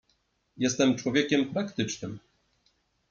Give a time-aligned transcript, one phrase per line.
[0.57, 2.19] "Jestem człowiekiem praktycznym."